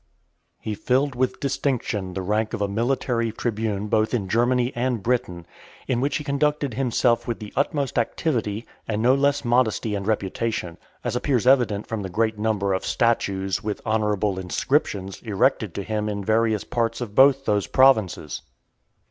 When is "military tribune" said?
2.67-3.85